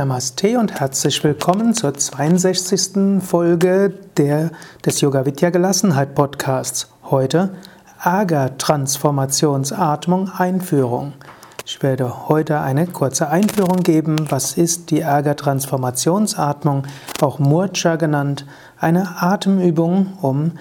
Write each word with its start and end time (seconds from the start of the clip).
Namaste 0.00 0.58
und 0.58 0.80
herzlich 0.80 1.22
willkommen 1.24 1.74
zur 1.74 1.92
62. 1.92 3.22
Folge 3.22 3.92
der, 4.16 4.50
des 4.82 5.02
Yoga 5.02 5.26
Vidya 5.26 5.50
Gelassenheit 5.50 6.14
Podcasts. 6.14 6.88
Heute 7.10 7.50
Ärger-Transformationsatmung 8.02 10.30
Einführung. 10.30 11.12
Ich 11.66 11.82
werde 11.82 12.30
heute 12.30 12.60
eine 12.60 12.86
kurze 12.86 13.28
Einführung 13.28 13.82
geben. 13.82 14.16
Was 14.30 14.56
ist 14.56 14.90
die 14.90 15.00
Ärger-Transformationsatmung, 15.00 16.84
auch 17.20 17.38
Murcha 17.38 17.96
genannt? 17.96 18.46
Eine 18.78 19.20
Atemübung, 19.20 20.14
um 20.22 20.52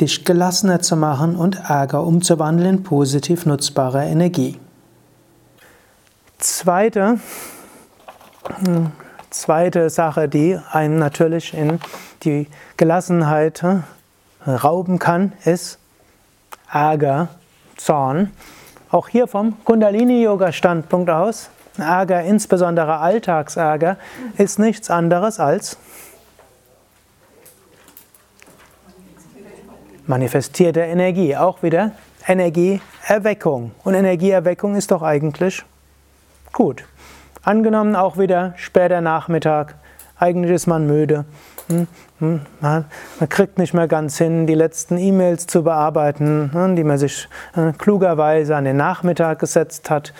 dich 0.00 0.24
gelassener 0.24 0.80
zu 0.80 0.96
machen 0.96 1.36
und 1.36 1.60
Ärger 1.68 2.02
umzuwandeln 2.02 2.78
in 2.78 2.82
positiv 2.82 3.46
nutzbare 3.46 4.06
Energie. 4.06 4.58
Zweite 6.38 7.20
Zweite 9.30 9.90
Sache, 9.90 10.28
die 10.28 10.58
einen 10.72 10.98
natürlich 10.98 11.54
in 11.54 11.80
die 12.24 12.48
Gelassenheit 12.76 13.62
äh, 13.62 14.50
rauben 14.50 14.98
kann, 14.98 15.32
ist 15.44 15.78
Ärger, 16.72 17.28
Zorn. 17.76 18.32
Auch 18.90 19.08
hier 19.08 19.26
vom 19.26 19.62
Kundalini-Yoga-Standpunkt 19.64 21.10
aus, 21.10 21.50
Ärger, 21.76 22.22
insbesondere 22.22 22.98
Alltagsärger, 22.98 23.98
ist 24.38 24.58
nichts 24.58 24.90
anderes 24.90 25.38
als 25.38 25.76
manifestierte 30.06 30.80
Energie. 30.80 31.36
Auch 31.36 31.62
wieder 31.62 31.92
Energieerweckung. 32.26 33.72
Und 33.84 33.94
Energieerweckung 33.94 34.74
ist 34.74 34.90
doch 34.90 35.02
eigentlich 35.02 35.62
gut. 36.52 36.84
Angenommen 37.48 37.96
auch 37.96 38.18
wieder 38.18 38.52
später 38.56 39.00
Nachmittag, 39.00 39.76
eigentlich 40.18 40.52
ist 40.52 40.66
man 40.66 40.86
müde. 40.86 41.24
Hm, 41.68 41.86
hm, 42.18 42.40
man 42.60 42.84
kriegt 43.30 43.56
nicht 43.56 43.72
mehr 43.72 43.88
ganz 43.88 44.18
hin, 44.18 44.46
die 44.46 44.54
letzten 44.54 44.98
E-Mails 44.98 45.46
zu 45.46 45.62
bearbeiten, 45.62 46.50
die 46.76 46.84
man 46.84 46.98
sich 46.98 47.26
klugerweise 47.78 48.54
an 48.54 48.66
den 48.66 48.76
Nachmittag 48.76 49.38
gesetzt 49.38 49.88
hat. 49.88 50.12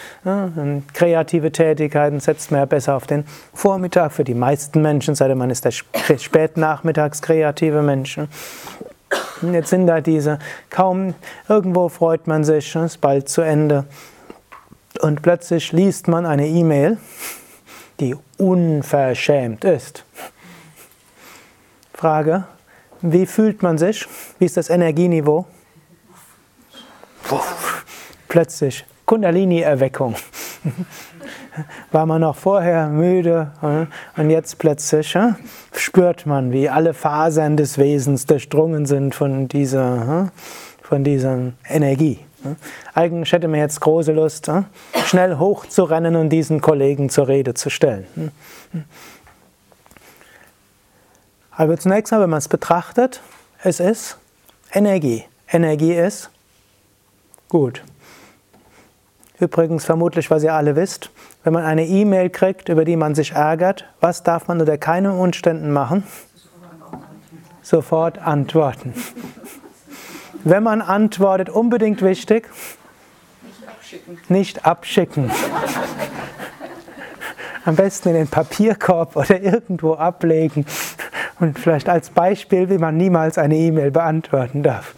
Kreative 0.94 1.52
Tätigkeiten 1.52 2.18
setzt 2.20 2.50
man 2.50 2.60
ja 2.60 2.64
besser 2.64 2.96
auf 2.96 3.06
den 3.06 3.26
Vormittag 3.52 4.12
für 4.12 4.24
die 4.24 4.32
meisten 4.32 4.80
Menschen, 4.80 5.14
sei 5.14 5.28
denn 5.28 5.36
man 5.36 5.50
ist 5.50 5.66
der 5.66 5.72
spätnachmittags 5.72 7.20
kreative 7.20 7.82
Menschen. 7.82 8.28
Jetzt 9.52 9.68
sind 9.68 9.86
da 9.86 10.00
diese, 10.00 10.38
kaum 10.70 11.12
irgendwo 11.46 11.90
freut 11.90 12.26
man 12.26 12.42
sich, 12.42 12.74
es 12.74 12.92
ist 12.92 13.00
bald 13.02 13.28
zu 13.28 13.42
Ende. 13.42 13.84
Und 15.00 15.22
plötzlich 15.22 15.72
liest 15.72 16.08
man 16.08 16.26
eine 16.26 16.46
E-Mail, 16.46 16.98
die 18.00 18.16
unverschämt 18.36 19.64
ist. 19.64 20.04
Frage, 21.92 22.44
wie 23.00 23.26
fühlt 23.26 23.62
man 23.62 23.78
sich? 23.78 24.06
Wie 24.38 24.44
ist 24.44 24.56
das 24.56 24.70
Energieniveau? 24.70 25.46
Plötzlich 28.28 28.84
Kundalini-Erweckung. 29.04 30.14
War 31.90 32.06
man 32.06 32.20
noch 32.20 32.36
vorher 32.36 32.88
müde 32.88 33.50
und 34.16 34.30
jetzt 34.30 34.58
plötzlich 34.58 35.16
spürt 35.72 36.26
man, 36.26 36.52
wie 36.52 36.68
alle 36.68 36.94
Fasern 36.94 37.56
des 37.56 37.78
Wesens 37.78 38.26
durchdrungen 38.26 38.86
sind 38.86 39.14
von 39.14 39.48
dieser, 39.48 40.30
von 40.82 41.04
dieser 41.04 41.52
Energie. 41.68 42.20
Eigentlich 42.94 43.32
hätte 43.32 43.48
man 43.48 43.60
jetzt 43.60 43.80
große 43.80 44.12
Lust, 44.12 44.50
schnell 45.04 45.38
hochzurennen 45.38 46.16
und 46.16 46.30
diesen 46.30 46.60
Kollegen 46.60 47.10
zur 47.10 47.28
Rede 47.28 47.54
zu 47.54 47.70
stellen. 47.70 48.06
Aber 51.50 51.76
zunächst 51.76 52.12
mal, 52.12 52.20
wenn 52.20 52.30
man 52.30 52.38
es 52.38 52.48
betrachtet, 52.48 53.20
es 53.62 53.80
ist 53.80 54.16
Energie. 54.72 55.24
Energie 55.50 55.94
ist 55.94 56.30
gut. 57.48 57.82
Übrigens 59.40 59.84
vermutlich, 59.84 60.30
was 60.30 60.42
ihr 60.42 60.54
alle 60.54 60.76
wisst, 60.76 61.10
wenn 61.44 61.52
man 61.52 61.64
eine 61.64 61.86
E-Mail 61.86 62.30
kriegt, 62.30 62.68
über 62.68 62.84
die 62.84 62.96
man 62.96 63.14
sich 63.14 63.32
ärgert, 63.32 63.84
was 64.00 64.22
darf 64.22 64.48
man 64.48 64.60
unter 64.60 64.78
keinen 64.78 65.12
Umständen 65.12 65.72
machen? 65.72 66.04
Sofort 67.62 68.18
antworten. 68.18 68.94
Wenn 70.48 70.62
man 70.62 70.80
antwortet, 70.80 71.50
unbedingt 71.50 72.00
wichtig, 72.00 72.48
nicht 73.42 73.68
abschicken. 73.68 74.18
Nicht 74.28 74.64
abschicken. 74.64 75.30
Am 77.66 77.76
besten 77.76 78.08
in 78.08 78.14
den 78.14 78.28
Papierkorb 78.28 79.14
oder 79.14 79.42
irgendwo 79.42 79.92
ablegen. 79.92 80.64
Und 81.38 81.58
vielleicht 81.58 81.90
als 81.90 82.08
Beispiel, 82.08 82.70
wie 82.70 82.78
man 82.78 82.96
niemals 82.96 83.36
eine 83.36 83.56
E-Mail 83.56 83.90
beantworten 83.90 84.62
darf. 84.62 84.94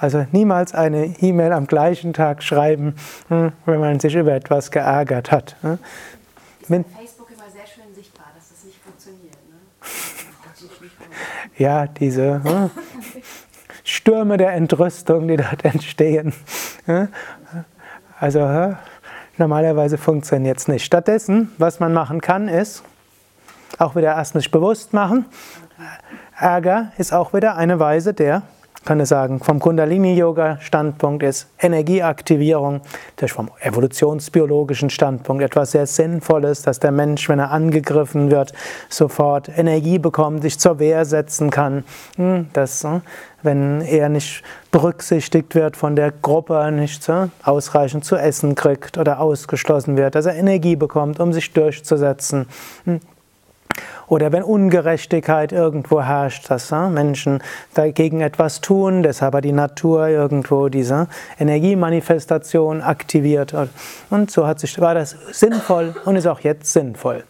Also 0.00 0.26
niemals 0.32 0.74
eine 0.74 1.04
E-Mail 1.20 1.52
am 1.52 1.68
gleichen 1.68 2.12
Tag 2.12 2.42
schreiben, 2.42 2.96
wenn 3.28 3.80
man 3.80 4.00
sich 4.00 4.16
über 4.16 4.32
etwas 4.32 4.72
geärgert 4.72 5.30
hat. 5.30 5.54
Wenn 6.66 6.84
Facebook 6.84 7.30
immer 7.30 7.48
sehr 7.52 7.68
schön 7.72 7.94
sichtbar, 7.94 8.26
dass 8.34 8.48
das 8.48 8.64
nicht 8.64 8.78
funktioniert. 8.82 9.38
Ne? 9.48 9.60
Ja, 11.56 11.86
diese 11.86 12.70
Stürme 14.10 14.38
der 14.38 14.54
Entrüstung, 14.54 15.28
die 15.28 15.36
dort 15.36 15.64
entstehen. 15.64 16.32
Also 18.18 18.74
normalerweise 19.36 19.98
funktioniert 19.98 20.58
es 20.58 20.66
nicht. 20.66 20.84
Stattdessen, 20.84 21.52
was 21.58 21.78
man 21.78 21.92
machen 21.92 22.20
kann, 22.20 22.48
ist 22.48 22.82
auch 23.78 23.94
wieder 23.94 24.16
erst 24.16 24.32
sich 24.32 24.50
bewusst 24.50 24.92
machen. 24.92 25.26
Ärger 26.36 26.90
ist 26.98 27.12
auch 27.12 27.32
wieder 27.32 27.54
eine 27.54 27.78
Weise 27.78 28.12
der 28.12 28.42
kann 28.84 28.98
ich 28.98 29.08
sagen, 29.08 29.40
vom 29.40 29.60
Kundalini-Yoga-Standpunkt 29.60 31.22
ist 31.22 31.48
Energieaktivierung, 31.58 32.80
ist 33.20 33.32
vom 33.32 33.50
evolutionsbiologischen 33.60 34.88
Standpunkt 34.88 35.42
etwas 35.42 35.72
sehr 35.72 35.86
Sinnvolles, 35.86 36.62
dass 36.62 36.80
der 36.80 36.90
Mensch, 36.90 37.28
wenn 37.28 37.38
er 37.38 37.50
angegriffen 37.50 38.30
wird, 38.30 38.52
sofort 38.88 39.50
Energie 39.54 39.98
bekommt, 39.98 40.42
sich 40.42 40.58
zur 40.58 40.78
Wehr 40.78 41.04
setzen 41.04 41.50
kann, 41.50 41.84
hm, 42.16 42.48
dass, 42.54 42.82
hm, 42.82 43.02
wenn 43.42 43.82
er 43.82 44.08
nicht 44.08 44.42
berücksichtigt 44.70 45.54
wird 45.54 45.76
von 45.76 45.94
der 45.94 46.10
Gruppe, 46.10 46.72
nicht 46.72 47.06
hm, 47.06 47.30
ausreichend 47.42 48.06
zu 48.06 48.16
essen 48.16 48.54
kriegt 48.54 48.96
oder 48.96 49.20
ausgeschlossen 49.20 49.98
wird, 49.98 50.14
dass 50.14 50.24
er 50.24 50.36
Energie 50.36 50.76
bekommt, 50.76 51.20
um 51.20 51.34
sich 51.34 51.52
durchzusetzen. 51.52 52.46
Oder 54.10 54.32
wenn 54.32 54.42
Ungerechtigkeit 54.42 55.52
irgendwo 55.52 56.02
herrscht, 56.02 56.50
dass 56.50 56.72
äh, 56.72 56.88
Menschen 56.88 57.40
dagegen 57.74 58.22
etwas 58.22 58.60
tun, 58.60 59.04
deshalb 59.04 59.34
hat 59.34 59.44
die 59.44 59.52
Natur 59.52 60.08
irgendwo 60.08 60.68
diese 60.68 61.06
Energiemanifestation 61.38 62.82
aktiviert. 62.82 63.54
Und 64.10 64.30
so 64.32 64.48
hat 64.48 64.58
sich, 64.58 64.80
war 64.80 64.94
das 64.94 65.16
sinnvoll 65.30 65.94
und 66.04 66.16
ist 66.16 66.26
auch 66.26 66.40
jetzt 66.40 66.72
sinnvoll. 66.72 67.22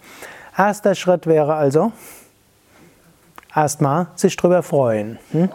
Erster 0.56 0.94
Schritt 0.94 1.26
wäre 1.26 1.52
also, 1.54 1.92
erstmal 3.54 4.06
sich 4.14 4.34
drüber 4.38 4.62
freuen. 4.62 5.18
Hm? 5.32 5.50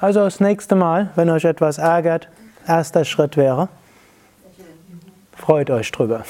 Also 0.00 0.20
das 0.20 0.38
nächste 0.38 0.76
Mal, 0.76 1.10
wenn 1.16 1.30
euch 1.30 1.44
etwas 1.44 1.78
ärgert, 1.78 2.28
erster 2.64 3.04
Schritt 3.04 3.36
wäre, 3.36 3.68
freut 5.34 5.68
euch 5.68 5.90
drüber. 5.90 6.22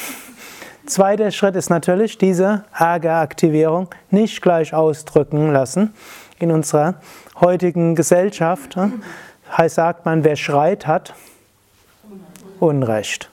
Zweiter 0.90 1.30
Schritt 1.30 1.54
ist 1.54 1.70
natürlich 1.70 2.18
diese 2.18 2.64
Ärgeraktivierung 2.76 3.90
nicht 4.10 4.42
gleich 4.42 4.74
ausdrücken 4.74 5.52
lassen. 5.52 5.94
In 6.40 6.50
unserer 6.50 6.96
heutigen 7.40 7.94
Gesellschaft 7.94 8.76
heißt, 9.56 9.76
sagt 9.76 10.04
man, 10.04 10.24
wer 10.24 10.34
schreit, 10.34 10.88
hat 10.88 11.14
Unrecht. 12.58 13.30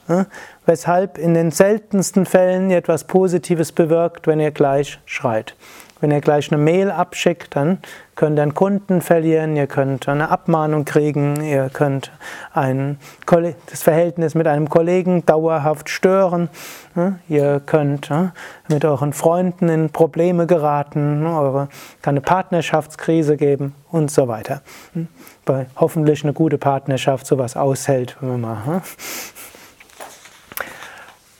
Weshalb 0.66 1.18
in 1.18 1.34
den 1.34 1.50
seltensten 1.50 2.26
Fällen 2.26 2.70
etwas 2.70 3.02
Positives 3.02 3.72
bewirkt, 3.72 4.28
wenn 4.28 4.38
ihr 4.38 4.52
gleich 4.52 5.00
schreit. 5.04 5.56
Wenn 6.00 6.12
ihr 6.12 6.20
gleich 6.20 6.52
eine 6.52 6.62
Mail 6.62 6.92
abschickt, 6.92 7.56
dann 7.56 7.78
könnt 8.18 8.40
einen 8.40 8.52
Kunden 8.52 9.00
verlieren, 9.00 9.54
ihr 9.54 9.68
könnt 9.68 10.08
eine 10.08 10.28
Abmahnung 10.28 10.84
kriegen, 10.84 11.40
ihr 11.40 11.70
könnt 11.72 12.10
ein, 12.52 12.98
das 13.70 13.84
Verhältnis 13.84 14.34
mit 14.34 14.48
einem 14.48 14.68
Kollegen 14.68 15.24
dauerhaft 15.24 15.88
stören, 15.88 16.48
ihr 17.28 17.60
könnt 17.64 18.10
mit 18.66 18.84
euren 18.84 19.12
Freunden 19.12 19.68
in 19.68 19.90
Probleme 19.90 20.48
geraten, 20.48 21.24
eure, 21.28 21.68
kann 22.02 22.14
eine 22.14 22.20
Partnerschaftskrise 22.20 23.36
geben 23.36 23.76
und 23.88 24.10
so 24.10 24.26
weiter. 24.26 24.62
Weil 25.46 25.66
hoffentlich 25.76 26.24
eine 26.24 26.32
gute 26.32 26.58
Partnerschaft 26.58 27.24
sowas 27.24 27.56
aushält, 27.56 28.16
wenn 28.20 28.40
man 28.40 28.40
mal 28.40 28.82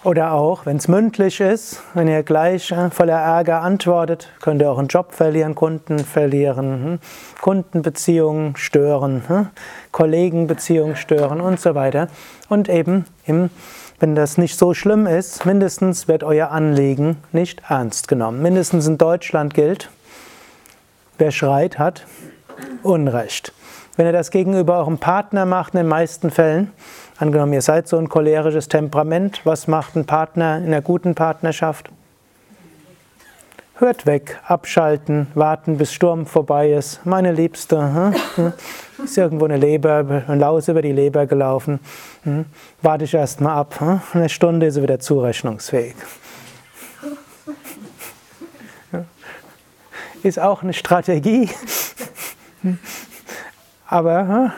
oder 0.09 0.33
auch, 0.33 0.65
wenn 0.65 0.79
es 0.79 0.89
mündlich 0.89 1.39
ist, 1.39 1.83
wenn 1.93 2.09
ihr 2.09 2.23
gleich 2.23 2.71
äh, 2.71 2.89
voller 2.89 3.19
Ärger 3.19 3.61
antwortet, 3.61 4.31
könnt 4.41 4.63
ihr 4.63 4.71
auch 4.71 4.79
einen 4.79 4.89
Job 4.89 5.13
verlieren, 5.13 5.55
Kunden 5.55 5.99
verlieren, 5.99 6.83
hm? 6.83 6.99
Kundenbeziehungen 7.43 8.57
stören, 8.57 9.23
hm? 9.29 9.49
Kollegenbeziehungen 9.93 10.97
stören 10.97 11.43
und 11.43 11.61
so 11.61 11.75
weiter. 11.75 12.09
Und 12.49 12.71
eben 12.71 13.05
wenn 14.01 14.15
das 14.15 14.39
nicht 14.39 14.59
so 14.59 14.73
schlimm 14.73 15.07
ist, 15.07 15.45
mindestens 15.45 16.09
wird 16.09 16.25
euer 16.25 16.53
Anliegen 16.53 17.19
nicht 17.33 17.61
ernst 17.69 18.09
genommen. 18.09 18.41
Mindestens 18.41 18.87
in 18.87 18.97
Deutschland 18.97 19.53
gilt, 19.53 19.91
wer 21.19 21.33
schreit, 21.33 21.79
hat 21.79 22.07
Unrecht. 22.83 23.53
Wenn 23.99 24.07
ihr 24.07 24.13
das 24.13 24.31
gegenüber 24.31 24.79
eurem 24.79 24.99
Partner 24.99 25.45
macht, 25.45 25.75
in 25.75 25.79
den 25.79 25.89
meisten 25.89 26.31
Fällen, 26.31 26.71
angenommen 27.19 27.53
ihr 27.53 27.63
seid 27.63 27.89
so 27.89 27.99
ein 27.99 28.09
cholerisches 28.09 28.69
Temperament, 28.69 29.41
was 29.43 29.67
macht 29.67 29.97
ein 29.97 30.05
Partner 30.05 30.59
in 30.59 30.67
einer 30.67 30.83
guten 30.83 31.17
Partnerschaft? 31.17 31.91
Hört 33.75 34.07
weg, 34.07 34.39
abschalten, 34.47 35.27
warten, 35.35 35.79
bis 35.79 35.93
Sturm 35.93 36.27
vorbei 36.27 36.75
ist. 36.75 37.05
Meine 37.07 37.33
Liebste, 37.33 37.77
hm, 37.77 38.15
hm, 38.37 38.53
ist 39.05 39.19
irgendwo 39.19 39.47
eine 39.47 39.57
Leber, 39.57 40.23
eine 40.29 40.37
Laus 40.37 40.69
über 40.69 40.81
die 40.81 40.93
Leber 40.93 41.27
gelaufen. 41.27 41.81
Hm, 42.23 42.45
warte 42.81 43.03
ich 43.03 43.15
erst 43.15 43.41
mal 43.41 43.57
ab. 43.57 43.81
Hm, 43.81 44.01
eine 44.13 44.29
Stunde 44.29 44.67
ist 44.67 44.75
sie 44.75 44.83
wieder 44.83 45.01
zurechnungsfähig. 45.01 45.97
Ist 50.23 50.39
auch 50.39 50.63
eine 50.63 50.73
Strategie. 50.73 51.51
Aber 53.89 54.53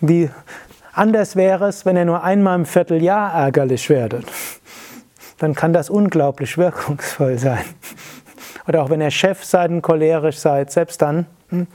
wie 0.00 0.30
anders 0.92 1.34
wäre 1.34 1.68
es, 1.68 1.86
wenn 1.86 1.96
ihr 1.96 2.04
nur 2.04 2.22
einmal 2.22 2.58
im 2.58 2.66
Vierteljahr 2.66 3.32
ärgerlich 3.32 3.88
werdet. 3.88 4.26
Dann 5.38 5.54
kann 5.54 5.72
das 5.72 5.90
unglaublich 5.90 6.56
wirkungsvoll 6.58 7.38
sein. 7.38 7.64
Oder 8.68 8.82
auch 8.82 8.90
wenn 8.90 9.00
ihr 9.00 9.10
Chef 9.10 9.44
seid 9.44 9.70
und 9.70 9.82
cholerisch 9.82 10.38
seid, 10.38 10.70
selbst 10.70 11.00
dann. 11.00 11.26
Hm, 11.48 11.66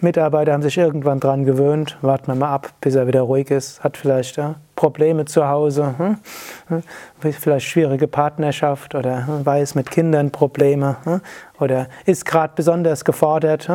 Mitarbeiter 0.00 0.52
haben 0.52 0.62
sich 0.62 0.76
irgendwann 0.76 1.20
dran 1.20 1.44
gewöhnt, 1.44 1.96
warten 2.02 2.26
wir 2.26 2.34
mal 2.34 2.52
ab, 2.52 2.72
bis 2.80 2.94
er 2.94 3.06
wieder 3.06 3.22
ruhig 3.22 3.50
ist, 3.50 3.82
hat 3.82 3.96
vielleicht 3.96 4.36
ja, 4.36 4.56
Probleme 4.84 5.24
zu 5.24 5.48
Hause, 5.48 5.94
hm? 5.96 6.18
hm 6.68 6.82
vielleicht 7.32 7.66
schwierige 7.66 8.06
Partnerschaft 8.06 8.94
oder 8.94 9.26
hm, 9.26 9.46
weiß 9.46 9.76
mit 9.76 9.90
Kindern 9.90 10.30
Probleme 10.30 11.22
oder 11.58 11.86
ist 12.04 12.26
gerade 12.26 12.52
besonders 12.54 13.02
gefordert, 13.02 13.66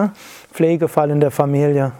Pflegefall 0.53 1.09
in 1.09 1.19
der 1.19 1.31
Familie, 1.31 1.93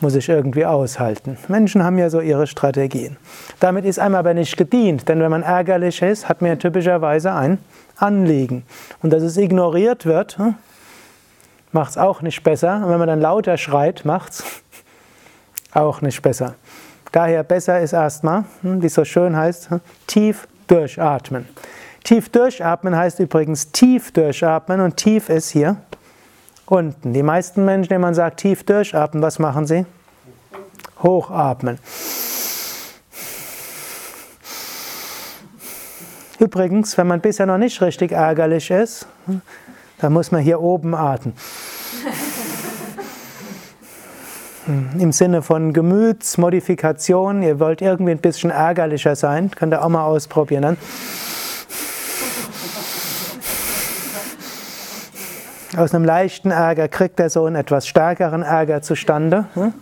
muss 0.00 0.16
ich 0.16 0.28
irgendwie 0.28 0.66
aushalten. 0.66 1.38
Menschen 1.46 1.84
haben 1.84 1.98
ja 1.98 2.10
so 2.10 2.18
ihre 2.18 2.48
Strategien. 2.48 3.16
Damit 3.60 3.84
ist 3.84 4.00
einem 4.00 4.16
aber 4.16 4.34
nicht 4.34 4.56
gedient, 4.56 5.08
denn 5.08 5.20
wenn 5.20 5.30
man 5.30 5.44
ärgerlich 5.44 6.02
ist, 6.02 6.28
hat 6.28 6.40
man 6.42 6.50
ja 6.50 6.56
typischerweise 6.56 7.32
ein 7.32 7.58
Anliegen. 7.96 8.64
Und 9.04 9.12
dass 9.12 9.22
es 9.22 9.36
ignoriert 9.36 10.04
wird, 10.04 10.36
macht 11.70 11.90
es 11.90 11.96
auch 11.96 12.22
nicht 12.22 12.42
besser. 12.42 12.82
Und 12.82 12.90
wenn 12.90 12.98
man 12.98 13.06
dann 13.06 13.20
lauter 13.20 13.56
schreit, 13.56 14.04
macht 14.04 14.32
es 14.32 14.44
auch 15.74 16.00
nicht 16.00 16.20
besser. 16.22 16.56
Daher 17.12 17.42
besser 17.42 17.78
ist 17.80 17.92
erstmal, 17.92 18.44
hm, 18.62 18.80
wie 18.80 18.86
es 18.86 18.94
so 18.94 19.04
schön 19.04 19.36
heißt, 19.36 19.70
hm, 19.70 19.80
tief 20.06 20.48
durchatmen. 20.66 21.46
Tief 22.02 22.30
durchatmen 22.30 22.96
heißt 22.96 23.20
übrigens 23.20 23.70
tief 23.70 24.12
durchatmen 24.12 24.80
und 24.80 24.96
tief 24.96 25.28
ist 25.28 25.50
hier 25.50 25.76
unten. 26.66 27.12
Die 27.12 27.22
meisten 27.22 27.64
Menschen, 27.66 27.90
wenn 27.90 28.00
man 28.00 28.14
sagt 28.14 28.40
tief 28.40 28.64
durchatmen, 28.64 29.22
was 29.22 29.38
machen 29.38 29.66
sie? 29.66 29.84
Hochatmen. 31.02 31.78
Übrigens, 36.38 36.96
wenn 36.98 37.06
man 37.06 37.20
bisher 37.20 37.46
noch 37.46 37.58
nicht 37.58 37.80
richtig 37.82 38.12
ärgerlich 38.12 38.70
ist, 38.70 39.06
hm, 39.26 39.42
dann 39.98 40.12
muss 40.14 40.32
man 40.32 40.40
hier 40.40 40.60
oben 40.60 40.94
atmen. 40.94 41.34
Im 44.66 45.10
Sinne 45.10 45.42
von 45.42 45.72
Gemütsmodifikation, 45.72 47.42
ihr 47.42 47.58
wollt 47.58 47.82
irgendwie 47.82 48.12
ein 48.12 48.18
bisschen 48.18 48.50
ärgerlicher 48.50 49.16
sein, 49.16 49.50
könnt 49.50 49.74
ihr 49.74 49.84
auch 49.84 49.88
mal 49.88 50.04
ausprobieren. 50.04 50.62
Dann. 50.62 50.76
Aus 55.76 55.94
einem 55.94 56.04
leichten 56.04 56.52
Ärger 56.52 56.86
kriegt 56.86 57.18
der 57.18 57.28
Sohn 57.30 57.56
etwas 57.56 57.88
stärkeren 57.88 58.42
Ärger 58.42 58.82
zustande. 58.82 59.46
Hm? 59.54 59.72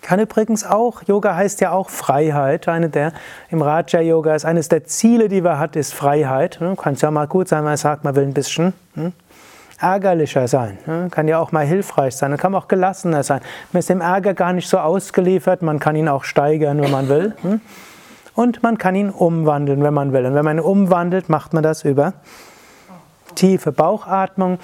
Kann 0.00 0.20
übrigens 0.20 0.64
auch, 0.64 1.02
Yoga 1.02 1.34
heißt 1.34 1.60
ja 1.60 1.72
auch 1.72 1.90
Freiheit. 1.90 2.68
Eine 2.68 2.88
der, 2.88 3.12
Im 3.50 3.60
Raja 3.62 4.00
Yoga 4.00 4.34
ist 4.34 4.44
eines 4.44 4.68
der 4.68 4.84
Ziele, 4.84 5.28
die 5.28 5.40
man 5.40 5.58
hat, 5.58 5.76
ist 5.76 5.92
Freiheit. 5.92 6.60
Hm? 6.60 6.76
Kann 6.76 6.94
es 6.94 7.02
ja 7.02 7.10
mal 7.10 7.26
gut 7.26 7.48
sein, 7.48 7.64
man 7.64 7.76
sagt, 7.76 8.04
man 8.04 8.14
will 8.16 8.24
ein 8.24 8.34
bisschen 8.34 8.72
hm? 8.94 9.12
Ärgerlicher 9.80 10.48
sein. 10.48 10.78
Ne? 10.86 11.08
Kann 11.10 11.28
ja 11.28 11.38
auch 11.38 11.52
mal 11.52 11.64
hilfreich 11.64 12.16
sein. 12.16 12.36
Kann 12.36 12.54
auch 12.54 12.68
gelassener 12.68 13.22
sein. 13.22 13.40
Man 13.72 13.80
ist 13.80 13.88
dem 13.88 14.00
Ärger 14.00 14.34
gar 14.34 14.52
nicht 14.52 14.68
so 14.68 14.78
ausgeliefert. 14.78 15.62
Man 15.62 15.78
kann 15.78 15.96
ihn 15.96 16.08
auch 16.08 16.24
steigern, 16.24 16.80
wenn 16.80 16.90
man 16.90 17.08
will. 17.08 17.34
Hm? 17.42 17.60
Und 18.34 18.62
man 18.62 18.78
kann 18.78 18.94
ihn 18.94 19.10
umwandeln, 19.10 19.82
wenn 19.82 19.94
man 19.94 20.12
will. 20.12 20.26
Und 20.26 20.34
wenn 20.34 20.44
man 20.44 20.58
ihn 20.58 20.64
umwandelt, 20.64 21.28
macht 21.28 21.52
man 21.52 21.62
das 21.62 21.84
über 21.84 22.14
tiefe 23.34 23.72
Bauchatmung. 23.72 24.58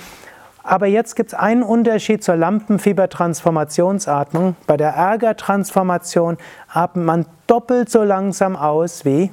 Aber 0.62 0.86
jetzt 0.86 1.16
gibt 1.16 1.32
es 1.32 1.38
einen 1.38 1.62
Unterschied 1.62 2.22
zur 2.22 2.36
Lampenfiebertransformationsatmung. 2.36 4.56
Bei 4.66 4.76
der 4.76 4.90
Ärgertransformation 4.90 6.36
atmet 6.72 7.04
man 7.04 7.26
doppelt 7.46 7.90
so 7.90 8.02
langsam 8.02 8.56
aus 8.56 9.04
wie 9.04 9.30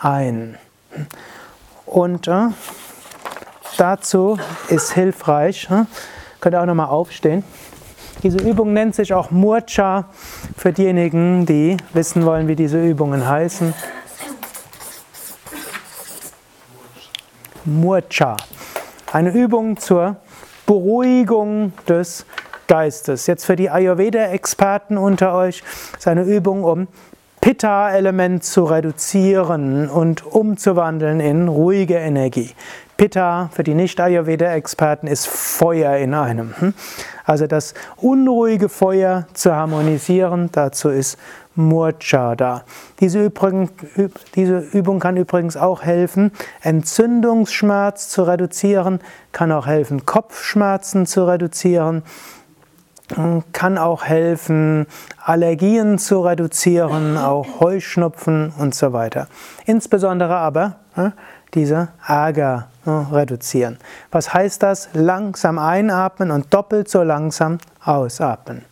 ein. 0.00 0.56
Und 1.86 2.28
äh, 2.28 2.48
dazu 3.80 4.38
ist 4.68 4.92
hilfreich, 4.92 5.68
hm? 5.70 5.86
könnt 6.40 6.54
ihr 6.54 6.60
auch 6.60 6.66
nochmal 6.66 6.88
aufstehen. 6.88 7.44
Diese 8.22 8.38
Übung 8.38 8.74
nennt 8.74 8.94
sich 8.94 9.14
auch 9.14 9.30
Murcha 9.30 10.04
für 10.56 10.72
diejenigen, 10.72 11.46
die 11.46 11.78
wissen 11.94 12.26
wollen, 12.26 12.48
wie 12.48 12.56
diese 12.56 12.78
Übungen 12.78 13.26
heißen. 13.26 13.72
Murcha. 17.64 18.36
Eine 19.10 19.32
Übung 19.32 19.78
zur 19.78 20.16
Beruhigung 20.66 21.72
des 21.88 22.26
Geistes. 22.68 23.26
Jetzt 23.26 23.46
für 23.46 23.56
die 23.56 23.70
Ayurveda-Experten 23.70 24.98
unter 24.98 25.34
euch 25.34 25.62
ist 25.98 26.06
eine 26.06 26.22
Übung, 26.22 26.62
um 26.62 26.88
Pitta-Element 27.40 28.44
zu 28.44 28.64
reduzieren 28.64 29.88
und 29.88 30.26
umzuwandeln 30.26 31.20
in 31.20 31.48
ruhige 31.48 31.96
Energie. 31.96 32.50
Pitta 33.00 33.48
für 33.54 33.62
die 33.62 33.72
Nicht-Ayurveda-Experten 33.72 35.06
ist 35.06 35.26
Feuer 35.26 35.96
in 35.96 36.12
einem. 36.12 36.52
Hm? 36.58 36.74
Also 37.24 37.46
das 37.46 37.72
unruhige 37.96 38.68
Feuer 38.68 39.26
zu 39.32 39.56
harmonisieren, 39.56 40.50
dazu 40.52 40.90
ist 40.90 41.16
Murcha 41.54 42.36
da. 42.36 42.64
Diese, 43.00 43.24
Übrigen, 43.24 43.70
diese 44.34 44.58
Übung 44.58 45.00
kann 45.00 45.16
übrigens 45.16 45.56
auch 45.56 45.82
helfen, 45.82 46.30
Entzündungsschmerz 46.60 48.10
zu 48.10 48.24
reduzieren, 48.24 49.00
kann 49.32 49.50
auch 49.50 49.66
helfen, 49.66 50.04
Kopfschmerzen 50.04 51.06
zu 51.06 51.26
reduzieren 51.26 52.02
kann 53.52 53.76
auch 53.76 54.04
helfen, 54.04 54.86
Allergien 55.18 55.98
zu 55.98 56.20
reduzieren, 56.20 57.16
auch 57.16 57.58
Heuschnupfen 57.58 58.52
und 58.56 58.72
so 58.72 58.92
weiter. 58.92 59.26
Insbesondere 59.66 60.36
aber 60.36 60.76
diese 61.54 61.88
Ärger 62.06 62.68
reduzieren. 62.86 63.78
Was 64.10 64.32
heißt 64.32 64.62
das? 64.62 64.88
Langsam 64.92 65.58
einatmen 65.58 66.30
und 66.30 66.52
doppelt 66.52 66.88
so 66.88 67.02
langsam 67.02 67.58
ausatmen. 67.84 68.62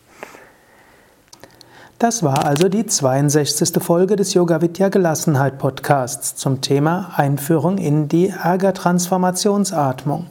Das 1.99 2.23
war 2.23 2.45
also 2.45 2.69
die 2.69 2.85
62. 2.85 3.83
Folge 3.83 4.15
des 4.15 4.33
Yoga 4.33 4.61
Vidya 4.61 4.87
Gelassenheit 4.87 5.57
Podcasts 5.57 6.35
zum 6.37 6.61
Thema 6.61 7.11
Einführung 7.17 7.77
in 7.77 8.07
die 8.07 8.29
Ärger-Transformationsatmung. 8.29 10.27